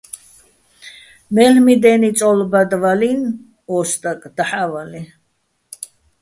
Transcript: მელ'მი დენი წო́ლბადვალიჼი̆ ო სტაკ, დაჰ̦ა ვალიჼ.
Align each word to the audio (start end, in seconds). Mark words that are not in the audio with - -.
მელ'მი 1.35 1.75
დენი 1.83 2.09
წო́ლბადვალიჼი̆ 2.19 3.35
ო 3.73 3.77
სტაკ, 3.89 4.21
დაჰ̦ა 4.35 4.63
ვალიჼ. 4.71 5.01